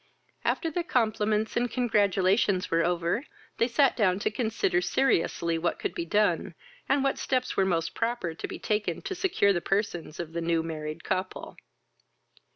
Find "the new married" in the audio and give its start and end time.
10.33-11.03